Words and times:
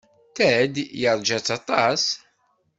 Ted 0.35 0.73
yeṛja-tt 1.01 1.55
aṭas. 1.57 2.03